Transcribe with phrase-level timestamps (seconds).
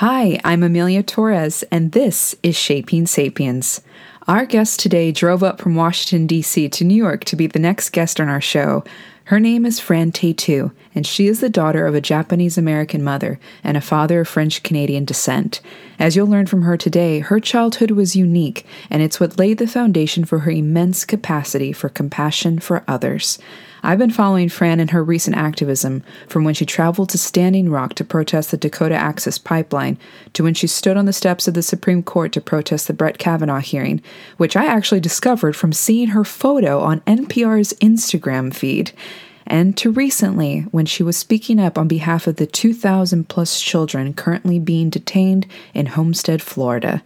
[0.00, 3.80] Hi, I'm Amelia Torres, and this is Shaping Sapiens.
[4.28, 6.68] Our guest today drove up from Washington, D.C.
[6.68, 8.84] to New York to be the next guest on our show.
[9.24, 13.40] Her name is Fran Taytu, and she is the daughter of a Japanese American mother
[13.64, 15.60] and a father of French Canadian descent.
[15.98, 19.66] As you'll learn from her today, her childhood was unique, and it's what laid the
[19.66, 23.40] foundation for her immense capacity for compassion for others.
[23.82, 27.94] I've been following Fran in her recent activism, from when she traveled to Standing Rock
[27.94, 29.98] to protest the Dakota Access Pipeline,
[30.32, 33.18] to when she stood on the steps of the Supreme Court to protest the Brett
[33.18, 34.02] Kavanaugh hearing,
[34.36, 38.92] which I actually discovered from seeing her photo on NPR's Instagram feed,
[39.46, 44.12] and to recently when she was speaking up on behalf of the 2,000 plus children
[44.12, 47.02] currently being detained in Homestead, Florida.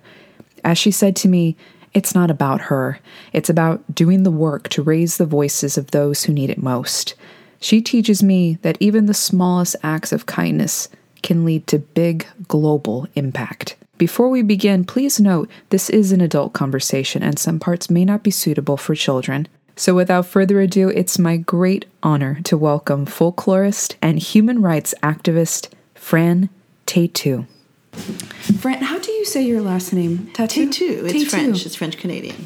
[0.65, 1.57] As she said to me,
[1.95, 2.99] it's not about her.
[3.33, 7.15] It's about doing the work to raise the voices of those who need it most.
[7.61, 10.89] She teaches me that even the smallest acts of kindness
[11.23, 13.77] can lead to big global impact.
[13.99, 18.25] Before we begin, please note this is an adult conversation and some parts may not
[18.25, 19.47] be suitable for children.
[19.77, 25.69] So, without further ado, it's my great honor to welcome folklorist and human rights activist
[25.95, 26.51] Fran
[26.87, 27.47] Taytu.
[27.93, 30.31] Fran, how do you say your last name?
[30.33, 30.67] Tattoo?
[30.67, 31.05] Tattoo.
[31.07, 31.31] It's Taytu.
[31.31, 31.67] French.
[31.67, 32.37] It's French Canadian.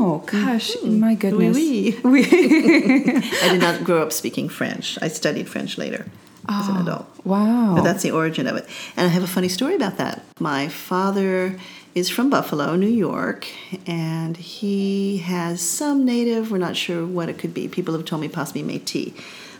[0.00, 1.00] Oh gosh, mm-hmm.
[1.00, 1.56] my goodness.
[1.56, 2.24] Oui, oui.
[2.24, 4.98] I did not grow up speaking French.
[5.02, 6.06] I studied French later
[6.48, 7.06] as an ah, adult.
[7.24, 7.74] Wow.
[7.76, 8.66] But that's the origin of it.
[8.96, 10.24] And I have a funny story about that.
[10.40, 11.58] My father
[11.94, 13.48] is from Buffalo, New York,
[13.86, 17.68] and he has some native, we're not sure what it could be.
[17.68, 19.12] People have told me possibly Metis,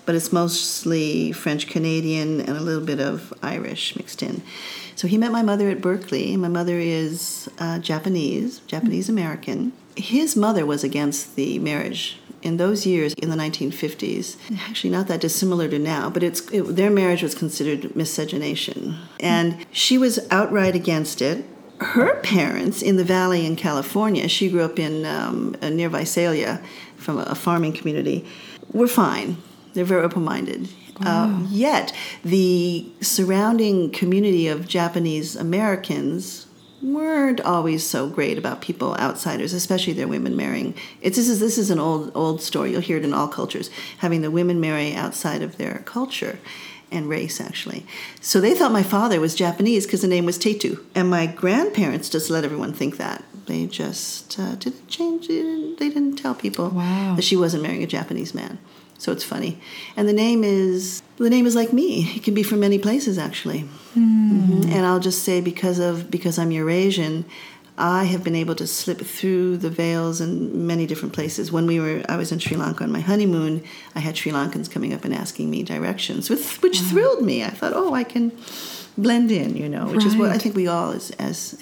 [0.06, 4.42] but it's mostly French Canadian and a little bit of Irish mixed in.
[4.98, 6.36] So he met my mother at Berkeley.
[6.36, 9.72] My mother is uh, Japanese, Japanese American.
[9.94, 14.36] His mother was against the marriage in those years in the 1950s
[14.68, 18.96] actually not that dissimilar to now but it's it, their marriage was considered miscegenation.
[19.18, 21.44] And she was outright against it.
[21.80, 26.62] Her parents in the valley in california she grew up in um, near visalia
[26.96, 28.24] from a farming community
[28.72, 29.36] were fine.
[29.74, 30.68] They're very open-minded
[31.04, 31.92] uh, yet
[32.24, 36.46] the surrounding community of japanese americans
[36.80, 40.74] weren't always so great about people outsiders, especially their women marrying.
[41.00, 42.70] It's this is this is an old old story.
[42.70, 46.38] You'll hear it in all cultures, having the women marry outside of their culture
[46.92, 47.84] and race actually.
[48.20, 52.08] So they thought my father was Japanese because the name was Taytu, and my grandparents
[52.08, 53.24] just let everyone think that.
[53.46, 55.26] They just uh, didn't change.
[55.26, 57.14] They didn't, they didn't tell people Wow.
[57.16, 58.58] that she wasn't marrying a Japanese man.
[58.98, 59.58] So it's funny,
[59.96, 62.12] and the name is the name is like me.
[62.16, 63.64] It can be from many places actually.
[63.96, 64.64] Mhm.
[64.74, 67.24] And I'll just say because of because I'm Eurasian,
[67.78, 71.52] I have been able to slip through the veils in many different places.
[71.52, 73.62] When we were, I was in Sri Lanka on my honeymoon.
[73.94, 77.44] I had Sri Lankans coming up and asking me directions, which which thrilled me.
[77.44, 78.32] I thought, oh, I can
[78.96, 81.56] blend in, you know, which is what I think we all, as as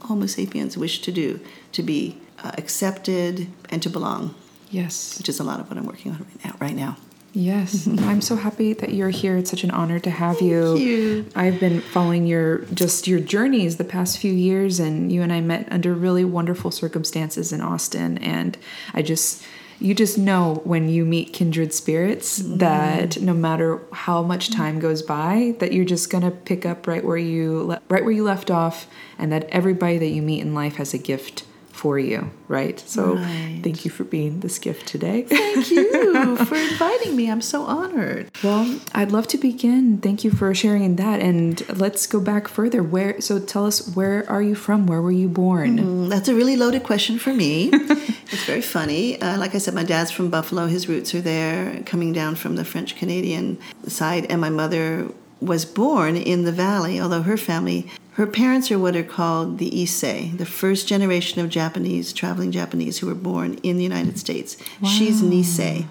[0.00, 1.38] Homo sapiens, wish to do,
[1.70, 4.34] to be uh, accepted and to belong,
[4.70, 5.18] Yes.
[5.18, 6.56] which is a lot of what I'm working on right now.
[6.60, 6.96] Right now.
[7.32, 9.36] Yes, I'm so happy that you're here.
[9.36, 10.76] It's such an honor to have you.
[10.76, 11.26] you.
[11.34, 15.40] I've been following your just your journeys the past few years, and you and I
[15.40, 18.18] met under really wonderful circumstances in Austin.
[18.18, 18.58] And
[18.94, 19.44] I just,
[19.78, 22.58] you just know when you meet kindred spirits mm-hmm.
[22.58, 24.60] that no matter how much mm-hmm.
[24.60, 28.12] time goes by, that you're just gonna pick up right where you le- right where
[28.12, 28.88] you left off,
[29.18, 31.44] and that everybody that you meet in life has a gift
[31.80, 32.78] for you, right?
[32.94, 33.60] So Right.
[33.64, 35.22] thank you for being this gift today.
[35.22, 37.30] Thank you for inviting me.
[37.32, 38.30] I'm so honored.
[38.44, 38.64] Well,
[38.94, 39.96] I'd love to begin.
[40.06, 41.52] Thank you for sharing that, and
[41.84, 42.82] let's go back further.
[42.82, 43.18] Where?
[43.20, 44.86] So, tell us where are you from?
[44.86, 45.78] Where were you born?
[45.78, 47.70] Mm, That's a really loaded question for me.
[48.32, 49.02] it's very funny.
[49.20, 50.66] Uh, like I said, my dad's from Buffalo.
[50.66, 53.56] His roots are there, coming down from the French Canadian
[53.88, 54.26] side.
[54.30, 55.08] And my mother
[55.40, 57.80] was born in the valley, although her family,
[58.20, 62.98] her parents are what are called the Issei, the first generation of Japanese, traveling Japanese
[62.98, 64.58] who were born in the United States.
[64.86, 65.86] She's Nisei.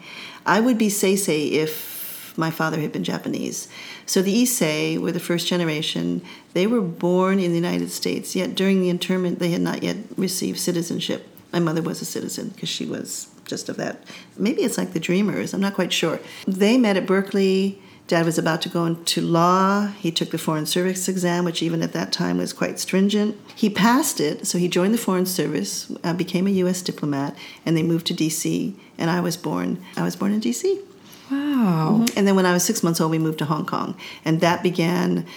[0.45, 3.68] I would be Sansei if my father had been Japanese.
[4.06, 6.22] So the Issei were the first generation.
[6.53, 9.98] They were born in the United States, yet during the internment, they had not yet
[10.15, 11.27] received citizenship.
[11.51, 14.03] My mother was a citizen because she was just of that.
[14.38, 16.19] Maybe it's like the Dreamers, I'm not quite sure.
[16.48, 17.81] They met at Berkeley.
[18.09, 19.85] Dad was about to go into law.
[19.85, 23.38] He took the Foreign Service exam, which even at that time was quite stringent.
[23.56, 26.81] He passed it, so he joined the Foreign Service, uh, became a U.S.
[26.81, 28.75] diplomat, and they moved to D.C.
[28.97, 29.85] And I was born.
[29.95, 30.81] I was born in D.C.
[31.29, 32.03] Wow.
[32.15, 33.95] And then when I was six months old, we moved to Hong Kong.
[34.25, 35.27] And that began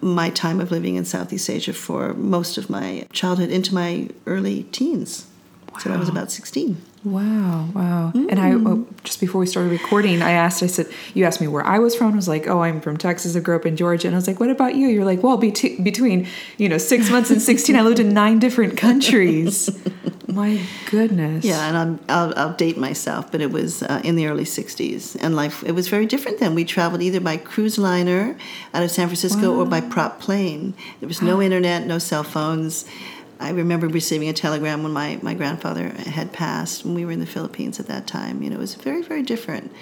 [0.00, 4.62] my time of living in Southeast Asia for most of my childhood into my early
[4.70, 5.26] teens.
[5.80, 6.76] So I was about 16.
[7.04, 8.12] Wow, wow.
[8.14, 11.48] And I oh, just before we started recording, I asked, I said, you asked me
[11.48, 12.12] where I was from.
[12.12, 13.34] I was like, oh, I'm from Texas.
[13.34, 14.06] I grew up in Georgia.
[14.06, 14.86] And I was like, what about you?
[14.86, 15.50] You're like, well, be-
[15.82, 16.28] between,
[16.58, 19.68] you know, six months and 16, I lived in nine different countries.
[20.28, 20.60] My
[20.90, 21.44] goodness.
[21.44, 25.16] Yeah, and I'm, I'll, I'll date myself, but it was uh, in the early 60s.
[25.20, 26.54] And life, it was very different then.
[26.54, 28.36] We traveled either by cruise liner
[28.72, 30.74] out of San Francisco or by prop plane.
[31.00, 32.86] There was no internet, no cell phones.
[33.42, 37.20] I remember receiving a telegram when my, my grandfather had passed when we were in
[37.20, 38.42] the Philippines at that time.
[38.42, 39.72] You know, it was very, very different.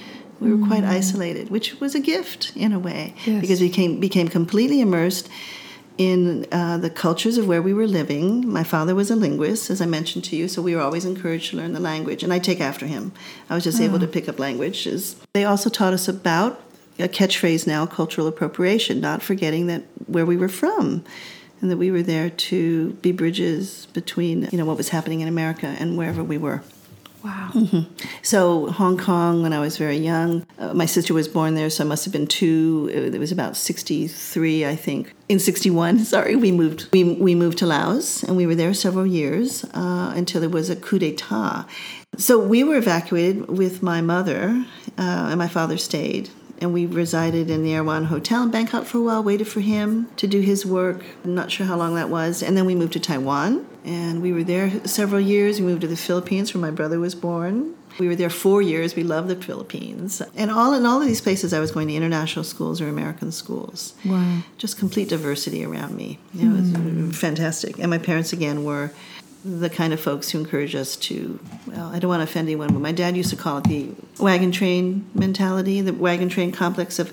[0.40, 3.42] We were quite isolated, which was a gift in a way Yes.
[3.42, 5.28] because we became, became completely immersed
[5.98, 8.50] in uh, the cultures of where we were living.
[8.50, 11.50] My father was a linguist, as I mentioned to you, so we were always encouraged
[11.50, 13.12] to learn the language, and I take after him.
[13.50, 15.16] I was just able to pick up languages.
[15.34, 16.58] They also taught us about
[16.98, 21.04] a catchphrase now, cultural appropriation, not forgetting that where we were from,
[21.60, 25.28] and that we were there to be bridges between you know what was happening in
[25.28, 26.62] America and wherever we were.
[27.22, 27.50] Wow.
[28.22, 31.84] So Hong Kong, when I was very young, uh, my sister was born there, so
[31.84, 32.90] I must have been two.
[32.92, 35.14] It was about '63, I think.
[35.28, 36.88] In '61, sorry, we moved.
[36.92, 40.70] We we moved to Laos, and we were there several years uh, until there was
[40.70, 41.66] a coup d'état.
[42.16, 44.64] So we were evacuated with my mother,
[44.98, 46.30] uh, and my father stayed.
[46.60, 50.08] And we resided in the Erawan Hotel in Bangkok for a while, waited for him
[50.16, 51.04] to do his work.
[51.24, 52.42] I'm not sure how long that was.
[52.42, 55.60] And then we moved to Taiwan, and we were there several years.
[55.60, 57.74] We moved to the Philippines where my brother was born.
[57.98, 58.94] We were there four years.
[58.94, 60.22] We loved the Philippines.
[60.36, 63.32] And all in all of these places, I was going to international schools or American
[63.32, 63.94] schools.
[64.04, 64.42] Wow.
[64.58, 66.18] Just complete diversity around me.
[66.38, 67.10] It was hmm.
[67.10, 67.78] fantastic.
[67.78, 68.92] And my parents, again, were
[69.44, 72.72] the kind of folks who encourage us to, well, I don't want to offend anyone,
[72.72, 76.98] but my dad used to call it the wagon train mentality, the wagon train complex
[76.98, 77.12] of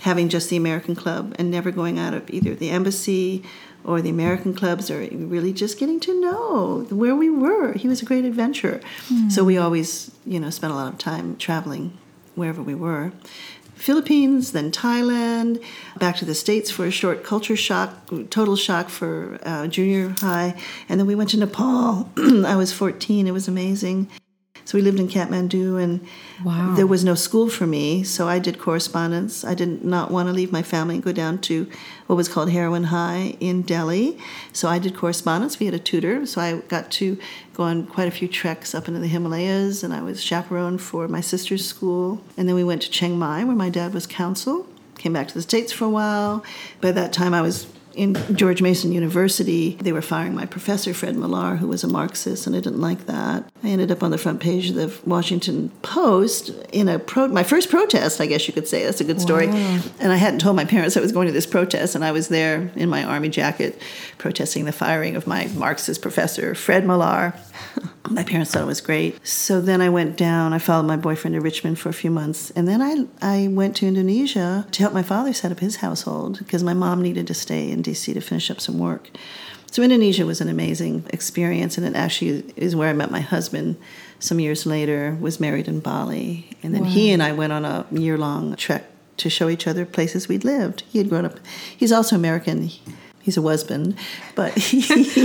[0.00, 3.42] having just the American club and never going out of either the embassy
[3.84, 7.72] or the American clubs or really just getting to know where we were.
[7.74, 8.80] He was a great adventurer.
[9.28, 9.46] So hmm.
[9.46, 11.96] we always, you know, spent a lot of time traveling
[12.34, 13.12] wherever we were.
[13.84, 15.62] Philippines, then Thailand,
[15.98, 20.54] back to the States for a short culture shock, total shock for uh, junior high.
[20.88, 22.08] And then we went to Nepal.
[22.16, 23.26] I was 14.
[23.26, 24.08] It was amazing.
[24.66, 26.00] So we lived in Kathmandu, and
[26.42, 26.74] Wow.
[26.74, 29.44] there was no school for me, so I did correspondence.
[29.44, 31.66] I did not want to leave my family and go down to
[32.06, 34.18] what was called Heroin High in Delhi.
[34.52, 35.58] So I did correspondence.
[35.58, 37.18] We had a tutor, so I got to
[37.52, 41.08] go on quite a few treks up into the Himalayas, and I was chaperone for
[41.08, 42.22] my sister's school.
[42.36, 44.66] And then we went to Chiang Mai, where my dad was counsel.
[44.96, 46.42] Came back to the States for a while.
[46.80, 51.16] By that time, I was in George Mason University, they were firing my professor, Fred
[51.16, 53.50] Millar, who was a Marxist, and I didn't like that.
[53.62, 57.42] I ended up on the front page of the Washington Post in a pro- my
[57.42, 58.84] first protest, I guess you could say.
[58.84, 59.48] That's a good story.
[59.48, 59.80] Wow.
[60.00, 62.28] And I hadn't told my parents I was going to this protest, and I was
[62.28, 63.80] there in my army jacket
[64.18, 67.34] protesting the firing of my Marxist professor, Fred Millar.
[68.10, 69.26] my parents thought it was great.
[69.26, 72.50] So then I went down, I followed my boyfriend to Richmond for a few months,
[72.50, 76.38] and then I, I went to Indonesia to help my father set up his household
[76.38, 79.10] because my mom needed to stay in DC to finish up some work.
[79.70, 83.76] So Indonesia was an amazing experience, and it actually is where I met my husband
[84.20, 86.48] some years later, was married in Bali.
[86.62, 88.84] And then he and I went on a year-long trek
[89.18, 90.82] to show each other places we'd lived.
[90.88, 91.38] He had grown up,
[91.76, 92.70] he's also American.
[93.24, 93.96] He's a husband,
[94.34, 94.80] but he,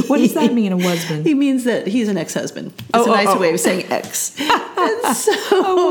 [0.09, 1.25] What does that mean, a husband?
[1.25, 2.67] He means that he's an ex-husband.
[2.77, 3.39] It's Oh, a oh, nice oh.
[3.39, 4.39] way of saying ex.
[4.39, 5.33] and so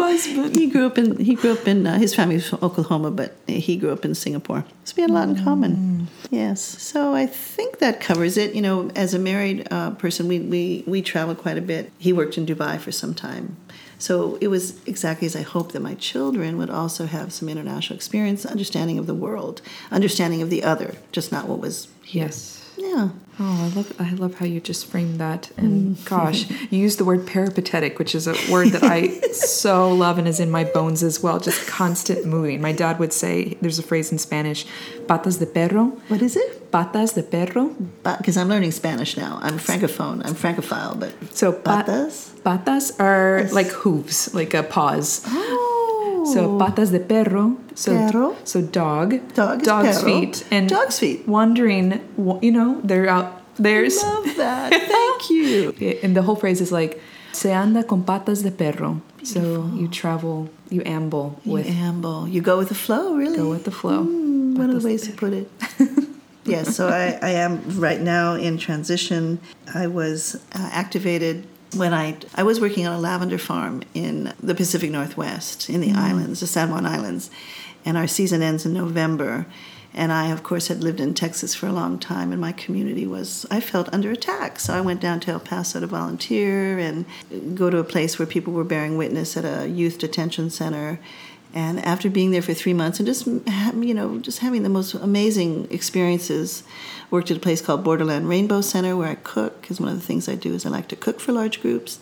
[0.09, 0.57] husband.
[0.57, 3.37] he grew up in he grew up in uh, his family was from Oklahoma, but
[3.47, 4.65] he grew up in Singapore.
[4.85, 5.45] So we had a lot in Mm.
[5.45, 6.09] common.
[6.31, 6.61] Yes.
[6.63, 8.55] So I think that covers it.
[8.57, 11.93] You know, as a married uh, person, we we we traveled quite a bit.
[11.99, 13.57] He worked in Dubai for some time.
[13.99, 17.97] So it was exactly as I hoped that my children would also have some international
[17.97, 22.27] experience, understanding of the world, understanding of the other, just not what was here.
[22.27, 22.59] Yes.
[22.79, 23.09] Yeah.
[23.41, 25.43] Oh, I love I love how you just framed that.
[25.43, 25.67] Mm-hmm.
[25.67, 30.19] And gosh, you used the word peripatetic, which is a word that I so love
[30.19, 31.41] and is in my bones as well.
[31.41, 32.61] Just constant moving.
[32.61, 34.65] My dad would say there's a phrase in Spanish,
[35.07, 35.87] patas de perro.
[36.07, 36.58] What is it?
[36.71, 37.71] Patas de perro.
[38.03, 39.39] Because I'm learning Spanish now.
[39.43, 40.23] I'm francophone.
[40.25, 42.31] I'm francophile, but So pa- patas.
[42.45, 45.23] patas are like hooves, like a paws.
[45.27, 46.31] Oh.
[46.35, 47.57] So patas de perro.
[47.75, 48.37] So Perro.
[48.45, 49.15] so dog.
[49.35, 50.05] Dog dog's perro.
[50.21, 51.27] feet and Dog's feet.
[51.27, 53.41] Wandering, wa- you know, they're out.
[53.57, 54.71] There's love that.
[54.73, 55.75] Thank you.
[56.03, 57.01] and the whole phrase is like
[57.33, 59.01] se anda con patas de perro.
[59.25, 62.29] So you travel, you amble You amble.
[62.29, 63.37] You go with the flow, really.
[63.37, 64.05] go with the flow.
[64.05, 65.51] Mm, one of the ways to put it.
[66.49, 69.41] yes, so I, I am right now in transition.
[69.75, 74.55] I was uh, activated when I I was working on a lavender farm in the
[74.55, 77.31] Pacific Northwest in the islands, the San Juan Islands,
[77.85, 79.47] and our season ends in November.
[79.95, 83.07] And I, of course, had lived in Texas for a long time, and my community
[83.07, 84.61] was, I felt under attack.
[84.61, 87.07] So I went down to El Paso to volunteer and
[87.57, 91.01] go to a place where people were bearing witness at a youth detention center.
[91.55, 94.95] And after being there for three months and just, you know, just having the most
[94.95, 96.63] amazing experiences,
[97.11, 100.05] worked at a place called Borderland Rainbow Center where I cook, because one of the
[100.05, 102.01] things I do is I like to cook for large groups.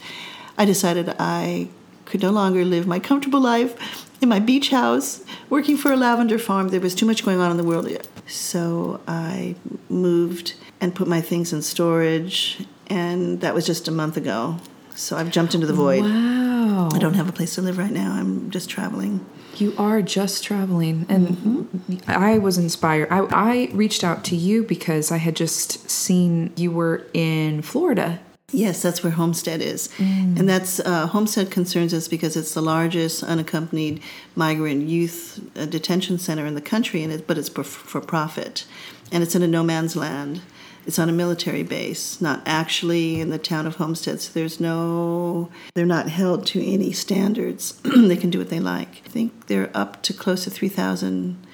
[0.59, 1.69] I decided I
[2.07, 6.39] could no longer live my comfortable life in my beach house working for a lavender
[6.39, 6.69] farm.
[6.69, 7.89] There was too much going on in the world.
[8.27, 9.55] So I
[9.89, 14.59] moved and put my things in storage, and that was just a month ago.
[14.95, 16.03] So I've jumped into the void.
[16.03, 16.89] Wow.
[16.93, 18.13] I don't have a place to live right now.
[18.13, 19.25] I'm just traveling.
[19.61, 21.07] You are just traveling.
[21.09, 22.11] And mm-hmm.
[22.11, 23.09] I was inspired.
[23.11, 28.21] I, I reached out to you because I had just seen you were in Florida
[28.53, 30.39] Yes, that's where Homestead is, mm.
[30.39, 34.01] and that's uh, Homestead concerns us because it's the largest unaccompanied
[34.37, 38.65] migrant youth uh, detention center in the country, and it, but it's for, for profit,
[39.11, 40.43] and it's in a no man's land.
[40.87, 44.21] It's on a military base, not actually in the town of Homestead.
[44.21, 47.81] So there's no, they're not held to any standards.
[47.83, 49.03] they can do what they like.
[49.05, 51.45] I think they're up to close to 3,000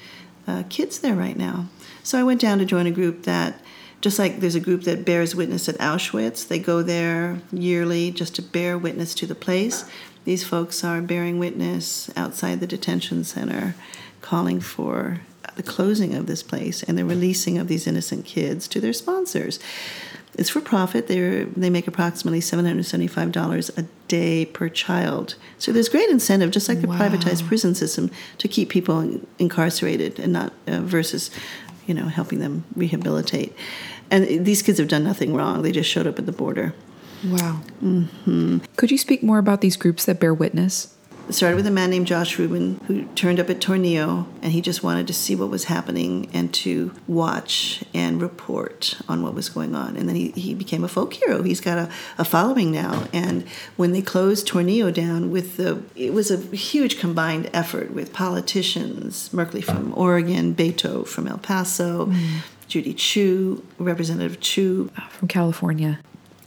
[0.47, 1.69] uh, kids there right now.
[2.03, 3.61] So I went down to join a group that
[4.03, 8.35] just like there's a group that bears witness at Auschwitz, they go there yearly just
[8.35, 9.85] to bear witness to the place.
[10.25, 13.77] These folks are bearing witness outside the detention center,
[14.21, 15.21] calling for
[15.57, 19.59] the closing of this place and the releasing of these innocent kids to their sponsors.
[20.35, 21.09] It's for profit.
[21.09, 25.35] They they make approximately seven hundred seventy five dollars a day per child.
[25.59, 26.99] So there's great incentive, just like the wow.
[26.99, 31.31] privatized prison system, to keep people incarcerated and not uh, versus,
[31.87, 33.55] you know, helping them rehabilitate.
[34.11, 35.63] And these kids have done nothing wrong.
[35.63, 36.75] They just showed up at the border.
[37.25, 37.61] Wow.
[37.83, 38.59] Mm-hmm.
[38.77, 40.97] Could you speak more about these groups that bear witness?
[41.29, 44.61] It started with a man named Josh Rubin who turned up at Tornillo and he
[44.61, 49.49] just wanted to see what was happening and to watch and report on what was
[49.49, 49.97] going on.
[49.97, 51.43] And then he, he became a folk hero.
[51.43, 51.89] He's got a,
[52.19, 53.07] a following now.
[53.13, 58.13] And when they closed Tornillo down with the, it was a huge combined effort with
[58.13, 62.41] politicians, Merkley from Oregon, Beto from El Paso, mm.
[62.67, 66.01] Judy Chu, Representative Chu from California,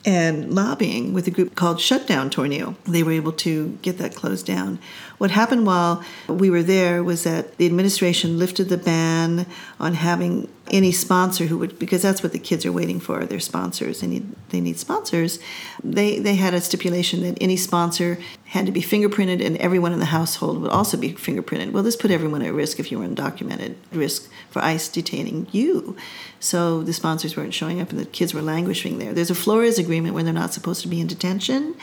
[0.05, 2.75] and lobbying with a group called Shutdown Tornillo.
[2.85, 4.79] They were able to get that closed down.
[5.17, 9.47] What happened while we were there was that the administration lifted the ban
[9.79, 13.39] on having any sponsor who would, because that's what the kids are waiting for, their
[13.39, 14.01] sponsors.
[14.01, 15.39] They need, they need sponsors.
[15.83, 18.19] They, they had a stipulation that any sponsor
[18.55, 21.71] had to be fingerprinted and everyone in the household would also be fingerprinted.
[21.71, 25.95] Well, this put everyone at risk if you were undocumented, risk for ICE detaining you.
[26.39, 29.13] So the sponsors weren't showing up and the kids were languishing there.
[29.13, 31.75] There's a Flores agreement where they're not supposed to be in detention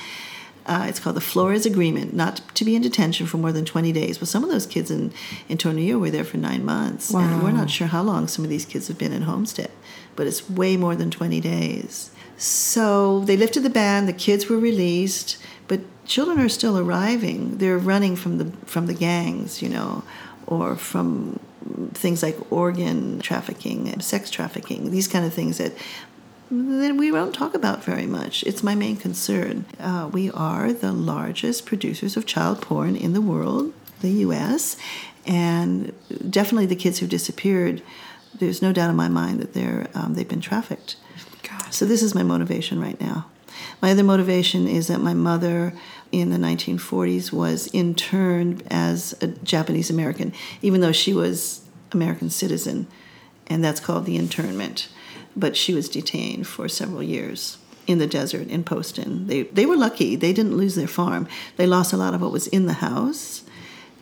[0.67, 3.93] uh, it's called the Flores Agreement, not to be in detention for more than 20
[3.93, 4.21] days.
[4.21, 5.13] Well, some of those kids in,
[5.49, 7.11] in Tornillo were there for nine months.
[7.11, 7.21] Wow.
[7.21, 9.71] And we're not sure how long some of these kids have been in Homestead,
[10.15, 12.11] but it's way more than 20 days.
[12.37, 15.37] So they lifted the ban, the kids were released,
[15.69, 17.59] but children are still arriving.
[17.59, 20.03] They're running from the, from the gangs, you know,
[20.47, 21.39] or from
[21.95, 25.73] things like organ trafficking, sex trafficking, these kind of things that
[26.51, 28.43] that we don't talk about very much.
[28.43, 29.65] It's my main concern.
[29.81, 34.77] Uh, we are the largest producers of child porn in the world, the U.S.,
[35.25, 35.95] and
[36.29, 37.81] definitely the kids who disappeared.
[38.35, 40.97] There's no doubt in my mind that they're um, they've been trafficked.
[41.43, 41.73] God.
[41.73, 43.27] So this is my motivation right now.
[43.81, 45.73] My other motivation is that my mother
[46.11, 52.87] in the 1940s was interned as a Japanese American, even though she was American citizen,
[53.47, 54.89] and that's called the internment
[55.37, 59.27] but she was detained for several years in the desert in Poston.
[59.27, 61.27] They they were lucky; they didn't lose their farm.
[61.57, 63.43] They lost a lot of what was in the house,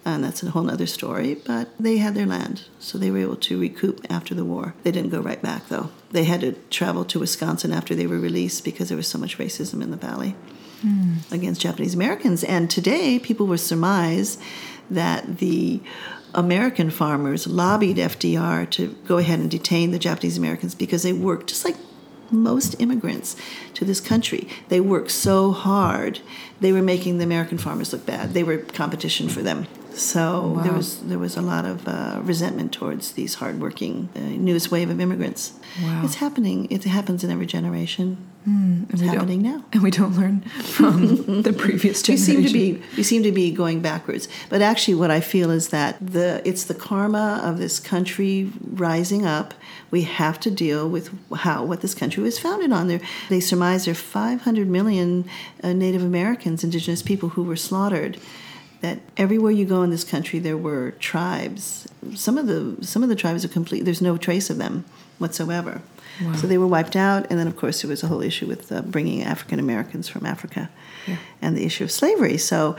[0.04, 1.34] and that's a whole other story.
[1.34, 4.74] But they had their land, so they were able to recoup after the war.
[4.82, 5.90] They didn't go right back though.
[6.10, 9.38] They had to travel to Wisconsin after they were released because there was so much
[9.38, 10.34] racism in the valley
[10.84, 11.30] mm.
[11.32, 12.42] against Japanese Americans.
[12.44, 14.38] And today, people will surmise
[14.90, 15.80] that the
[16.34, 21.48] American farmers lobbied FDR to go ahead and detain the Japanese Americans because they worked
[21.48, 21.76] just like
[22.30, 23.36] most immigrants
[23.74, 24.48] to this country.
[24.68, 26.20] They worked so hard,
[26.60, 28.34] they were making the American farmers look bad.
[28.34, 29.66] They were competition for them.
[30.00, 30.62] So wow.
[30.62, 34.88] there was there was a lot of uh, resentment towards these hardworking uh, newest wave
[34.88, 35.52] of immigrants.
[35.82, 36.00] Wow.
[36.04, 36.68] It's happening.
[36.70, 38.16] It happens in every generation.
[38.48, 42.36] Mm, it's happening now, and we don't learn from the previous generation.
[42.36, 44.26] We seem to be we seem to be going backwards.
[44.48, 49.26] But actually, what I feel is that the it's the karma of this country rising
[49.26, 49.52] up.
[49.90, 52.88] We have to deal with how what this country was founded on.
[52.88, 55.28] There, they surmise there are 500 million
[55.62, 58.18] uh, Native Americans, indigenous people, who were slaughtered
[58.80, 61.86] that everywhere you go in this country there were tribes.
[62.14, 63.84] Some of the some of the tribes are complete.
[63.84, 64.84] There's no trace of them
[65.18, 65.82] whatsoever.
[66.22, 66.34] Wow.
[66.34, 68.70] So they were wiped out, and then of course there was a whole issue with
[68.72, 70.68] uh, bringing African Americans from Africa,
[71.06, 71.16] Yeah.
[71.40, 72.36] and the issue of slavery.
[72.38, 72.76] So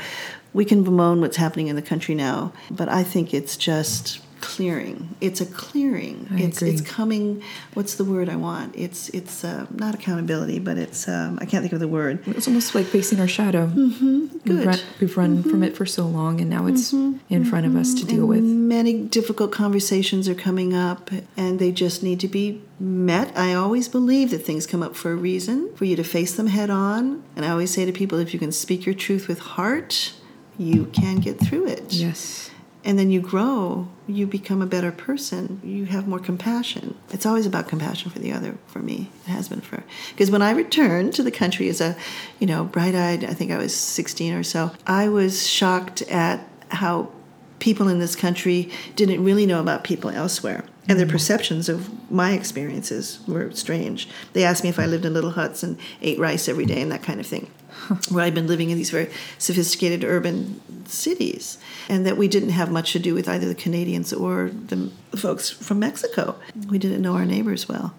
[0.54, 5.16] we can bemoan what's happening in the country now, but I think it's just clearing.
[5.22, 6.28] It's a clearing.
[6.32, 6.72] I it's agree.
[6.72, 7.44] it's coming.
[7.74, 8.76] What's the word I want?
[8.76, 12.28] It's it's uh, not accountability, but it's um, I can't think of the word.
[12.28, 13.68] It's almost like facing our shadow.
[13.68, 14.20] Mm-hmm.
[14.20, 14.66] We've Good.
[14.66, 17.94] run, we've run from it for so long, and now it's in front of us
[17.96, 18.44] to deal with.
[18.44, 23.38] Many difficult conversations are coming up, and they just need to be met.
[23.38, 26.48] I always believe that things come up for a reason, for you to face them
[26.48, 27.24] head on.
[27.36, 30.14] And I always say to people, if you can speak your truth with heart,
[30.58, 31.94] you can get through it.
[31.94, 32.52] Yes.
[32.84, 36.96] And then you grow, you become a better person, you have more compassion.
[37.12, 39.12] It's always about compassion for the other for me.
[39.28, 41.96] It has been for because when I returned to the country as a,
[42.40, 47.12] you know, bright-eyed, I think I was 16 or so, I was shocked at how
[47.60, 50.66] people in this country didn't really know about people elsewhere.
[50.88, 51.12] And their mm.
[51.12, 54.10] perceptions of my experiences were strange.
[54.34, 56.92] They asked me if I lived in little huts and ate rice every day and
[56.92, 57.52] that kind of thing
[58.10, 61.58] where I'd been living in these very sophisticated urban cities,
[61.90, 65.50] and that we didn't have much to do with either the Canadians or the folks
[65.50, 66.36] from Mexico.
[66.70, 67.94] We didn't know our neighbors well.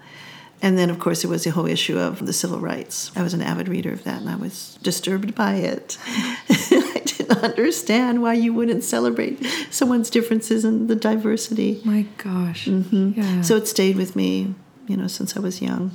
[0.62, 3.10] And then, of course, there was the whole issue of the civil rights.
[3.16, 5.98] I was an avid reader of that, and I was disturbed by it.
[6.48, 11.80] I didn't understand why you wouldn't celebrate someone's differences and the diversity.
[11.84, 12.66] My gosh.
[12.66, 13.20] Mm-hmm.
[13.20, 13.42] Yeah.
[13.42, 14.54] So it stayed with me,
[14.86, 15.90] you know, since I was young.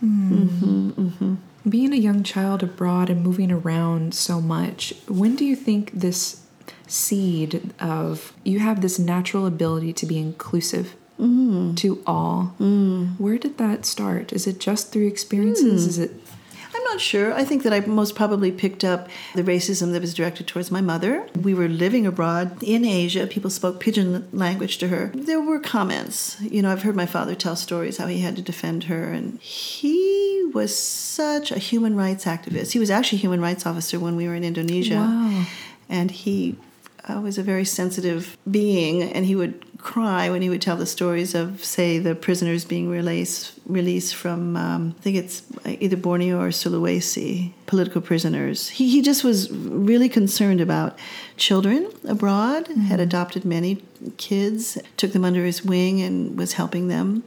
[0.00, 0.32] Hmm.
[0.32, 1.34] Mm-hmm, mm-hmm.
[1.66, 6.44] Being a young child abroad and moving around so much, when do you think this
[6.86, 11.76] seed of you have this natural ability to be inclusive mm.
[11.76, 12.54] to all?
[12.60, 13.18] Mm.
[13.18, 14.32] Where did that start?
[14.32, 15.84] Is it just through experiences?
[15.84, 15.88] Mm.
[15.88, 16.12] Is it
[16.92, 17.32] not sure.
[17.32, 20.80] I think that I most probably picked up the racism that was directed towards my
[20.80, 21.26] mother.
[21.40, 23.26] We were living abroad in Asia.
[23.26, 25.10] People spoke pidgin language to her.
[25.14, 26.40] There were comments.
[26.40, 29.38] You know, I've heard my father tell stories how he had to defend her, and
[29.40, 32.72] he was such a human rights activist.
[32.72, 34.96] He was actually a human rights officer when we were in Indonesia.
[34.96, 35.46] Wow.
[35.88, 36.56] And he
[37.08, 40.86] uh, was a very sensitive being, and he would cry when he would tell the
[40.86, 46.40] stories of, say, the prisoners being released released from, um, I think it's either Borneo
[46.40, 48.68] or Sulawesi, political prisoners.
[48.68, 50.98] He he just was really concerned about
[51.36, 52.66] children abroad.
[52.68, 53.82] Had adopted many
[54.16, 57.22] kids, took them under his wing, and was helping them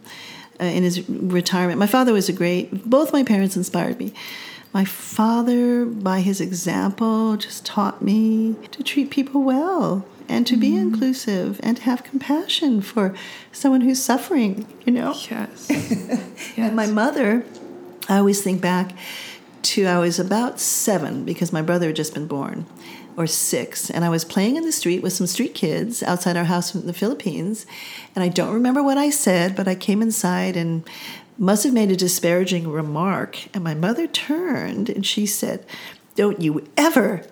[0.60, 1.80] uh, in his retirement.
[1.80, 2.90] My father was a great.
[2.90, 4.14] Both my parents inspired me.
[4.74, 10.70] My father, by his example, just taught me to treat people well and to be
[10.70, 10.94] mm-hmm.
[10.94, 13.14] inclusive and to have compassion for
[13.52, 15.14] someone who's suffering, you know?
[15.30, 15.70] yes?
[16.58, 17.46] And my mother,
[18.08, 18.94] I always think back
[19.64, 22.66] to I was about seven because my brother had just been born,
[23.18, 26.46] or six, and I was playing in the street with some street kids outside our
[26.46, 27.66] house in the Philippines,
[28.16, 30.84] and I don't remember what I said, but I came inside and
[31.42, 35.66] must have made a disparaging remark, and my mother turned and she said,
[36.16, 37.24] "Don't you ever."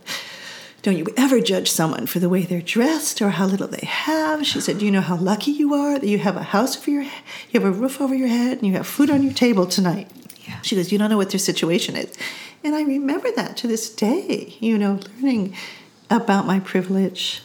[0.82, 4.48] Don't you ever judge someone for the way they're dressed or how little they have.
[4.48, 6.90] She said, Do you know how lucky you are that you have a house over
[6.90, 9.34] your head, you have a roof over your head, and you have food on your
[9.34, 10.10] table tonight?
[10.48, 10.62] Yeah.
[10.62, 12.18] She goes, You don't know what their situation is.
[12.64, 15.54] And I remember that to this day, you know, learning
[16.10, 17.42] about my privilege.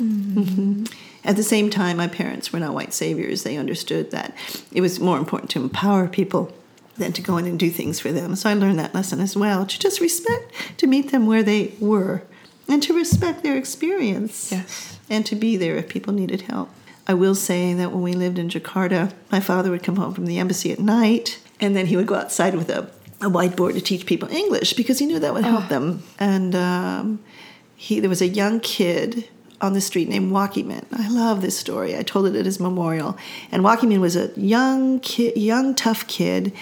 [0.00, 0.88] Mhm.
[1.26, 3.42] At the same time, my parents were not white saviors.
[3.42, 4.32] They understood that
[4.72, 6.52] it was more important to empower people
[6.96, 8.34] than to go in and do things for them.
[8.36, 11.74] So I learned that lesson as well to just respect, to meet them where they
[11.80, 12.22] were,
[12.68, 14.98] and to respect their experience Yes.
[15.10, 16.70] and to be there if people needed help.
[17.08, 20.26] I will say that when we lived in Jakarta, my father would come home from
[20.26, 23.80] the embassy at night and then he would go outside with a, a whiteboard to
[23.80, 26.02] teach people English because he knew that would help them.
[26.18, 27.20] And um,
[27.76, 29.28] he, there was a young kid
[29.60, 30.84] on the street named Wakiman.
[30.92, 31.96] I love this story.
[31.96, 33.16] I told it at his memorial.
[33.50, 36.52] And Wakiman was a young kid, young tough kid,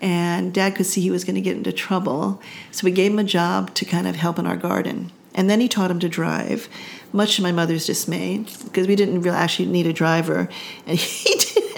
[0.00, 3.18] and Dad could see he was going to get into trouble, so we gave him
[3.18, 5.10] a job to kind of help in our garden.
[5.34, 6.68] And then he taught him to drive,
[7.12, 10.48] much to my mother's dismay, because we didn't really actually need a driver,
[10.86, 11.34] and he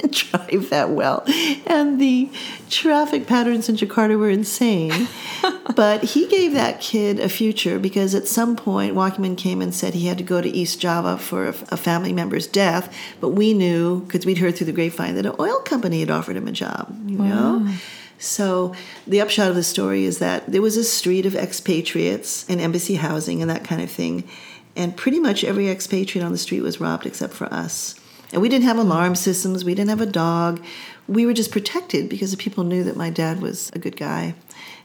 [0.11, 1.25] drive that well.
[1.67, 2.31] And the
[2.69, 5.09] traffic patterns in Jakarta were insane.
[5.77, 9.95] but he gave that kid a future because at some point, Wakiman came and said
[9.95, 12.95] he had to go to East Java for a, a family member's death.
[13.21, 16.37] But we knew, because we'd heard through the grapevine, that an oil company had offered
[16.37, 17.75] him a job, you know?
[18.19, 18.75] So
[19.07, 22.95] the upshot of the story is that there was a street of expatriates and embassy
[22.95, 24.25] housing and that kind of thing.
[24.75, 27.95] And pretty much every expatriate on the street was robbed except for us.
[28.33, 30.63] And we didn't have alarm systems, we didn't have a dog.
[31.09, 34.35] We were just protected because the people knew that my dad was a good guy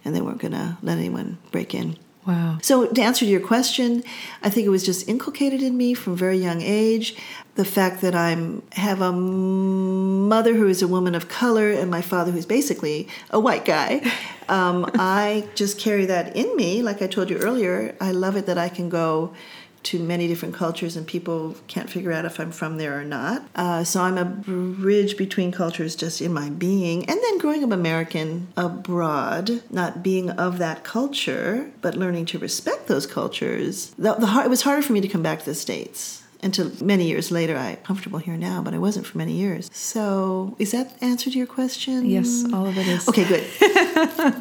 [0.06, 1.98] and they weren't going to let anyone break in.
[2.26, 2.60] Wow.
[2.62, 4.04] So, to answer your question,
[4.44, 7.16] I think it was just inculcated in me from a very young age.
[7.56, 12.02] The fact that I'm have a mother who is a woman of color and my
[12.02, 14.02] father who's basically a white guy,
[14.50, 16.84] um, I just carry that in me.
[16.84, 19.34] Like I told you earlier, I love it that I can go
[19.84, 23.44] to many different cultures and people can't figure out if I'm from there or not.
[23.56, 27.06] Uh, so I'm a bridge between cultures just in my being.
[27.10, 32.88] And then growing up American abroad, not being of that culture, but learning to respect
[32.88, 36.22] those cultures, the, the, it was harder for me to come back to the States
[36.44, 37.56] until many years later.
[37.56, 39.70] I'm comfortable here now, but I wasn't for many years.
[39.74, 42.06] So, is that answer to your question?
[42.06, 43.08] Yes, all of it is.
[43.08, 43.46] Okay, good.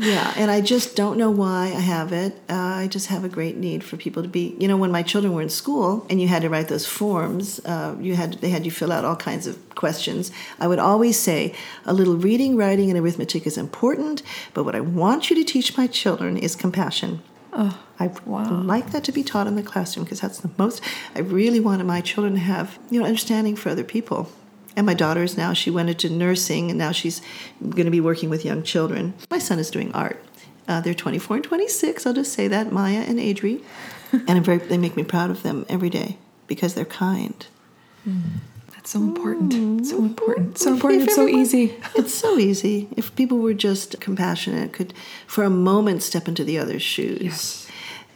[0.01, 2.35] yeah, and I just don't know why I have it.
[2.49, 4.57] Uh, I just have a great need for people to be.
[4.59, 7.61] You know, when my children were in school and you had to write those forms,
[7.65, 10.31] uh, you had they had you fill out all kinds of questions.
[10.59, 14.23] I would always say a little reading, writing, and arithmetic is important,
[14.55, 17.23] but what I want you to teach my children is compassion.
[17.53, 18.63] Oh, I wow.
[18.63, 20.83] like that to be taught in the classroom because that's the most
[21.15, 24.31] I really wanted my children to have, you know, understanding for other people.
[24.77, 27.21] And my daughter is now, she went into nursing and now she's
[27.61, 29.15] going to be working with young children.
[29.31, 30.23] My son is doing art.
[30.69, 33.63] Uh, they're 24 and 26, I'll just say that, Maya and Adri.
[34.13, 37.47] and I'm very, they make me proud of them every day because they're kind.
[38.09, 38.23] Mm.
[38.91, 39.15] That's mm-hmm.
[39.15, 39.87] so important.
[39.87, 40.59] So important.
[40.59, 41.03] So important.
[41.05, 41.77] It's so easy.
[41.95, 42.89] it's so easy.
[42.97, 44.93] If people were just compassionate, could
[45.27, 47.23] for a moment step into the other's shoes.
[47.23, 47.67] Yes.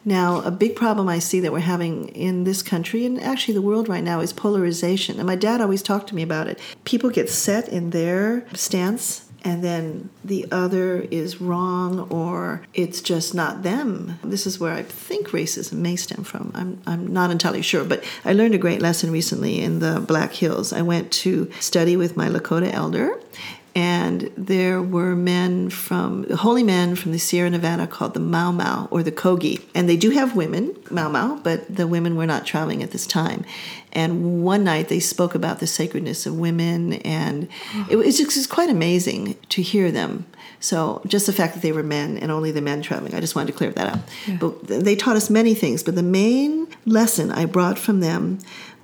[0.04, 3.62] Now, a big problem I see that we're having in this country and actually the
[3.62, 5.18] world right now is polarization.
[5.18, 6.58] And my dad always talked to me about it.
[6.84, 13.35] People get set in their stance and then the other is wrong or it's just
[13.35, 14.18] not them.
[14.24, 16.50] This is where I think racism may stem from.
[16.54, 20.33] I'm, I'm not entirely sure, but I learned a great lesson recently in the Black
[20.33, 20.72] Hills.
[20.72, 23.20] I went to study with my Lakota elder,
[23.74, 28.87] and there were men from holy men from the Sierra Nevada called the Mau Mau
[28.90, 32.46] or the Kogi, and they do have women Mau Mau, but the women were not
[32.46, 33.44] traveling at this time.
[33.92, 37.48] And one night they spoke about the sacredness of women, and
[37.88, 40.26] it was just quite amazing to hear them.
[40.60, 43.37] So just the fact that they were men and only the men traveling, I just
[43.37, 44.00] wanted to clear that up.
[44.26, 44.37] Yeah.
[44.37, 48.38] But they taught us many things, but the main lesson I brought from them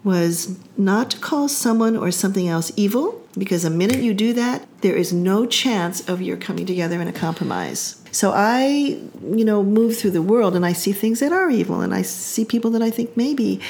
[0.04, 4.66] was not to call someone or something else evil, because the minute you do that,
[4.80, 8.02] there is no chance of your coming together in a compromise.
[8.12, 11.80] So I, you know, move through the world and I see things that are evil
[11.80, 13.60] and I see people that I think maybe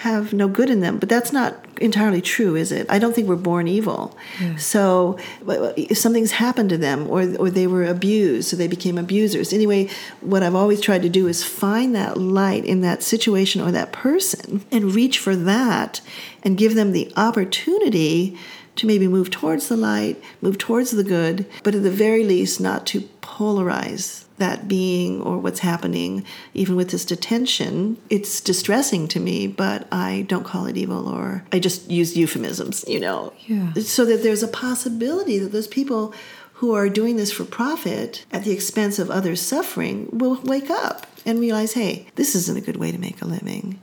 [0.00, 0.98] have no good in them.
[0.98, 2.86] But that's not entirely true, is it?
[2.90, 4.16] I don't think we're born evil.
[4.40, 4.56] Yeah.
[4.56, 9.52] So if something's happened to them or, or they were abused, so they became abusers.
[9.52, 9.88] Anyway,
[10.22, 13.92] what I've always tried to do is find that light in that situation or that
[13.92, 16.00] person and reach for that
[16.42, 18.38] and give them the opportunity
[18.80, 22.62] to maybe move towards the light, move towards the good, but at the very least,
[22.62, 27.98] not to polarize that being or what's happening, even with this detention.
[28.08, 32.86] It's distressing to me, but I don't call it evil or I just use euphemisms,
[32.88, 33.34] you know.
[33.40, 33.74] Yeah.
[33.74, 36.14] So that there's a possibility that those people
[36.54, 41.06] who are doing this for profit at the expense of others suffering will wake up
[41.26, 43.78] and realize, hey, this isn't a good way to make a living.